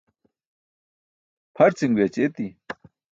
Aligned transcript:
pharcin 1.55 1.91
guyaći 1.95 2.21
eti 2.27 2.45